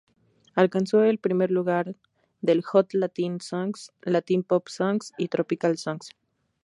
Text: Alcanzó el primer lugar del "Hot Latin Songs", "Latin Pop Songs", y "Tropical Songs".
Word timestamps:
Alcanzó 0.55 1.03
el 1.03 1.19
primer 1.19 1.51
lugar 1.51 1.95
del 2.41 2.63
"Hot 2.63 2.95
Latin 2.95 3.39
Songs", 3.39 3.91
"Latin 4.01 4.41
Pop 4.41 4.67
Songs", 4.67 5.13
y 5.19 5.27
"Tropical 5.27 5.77
Songs". 5.77 6.09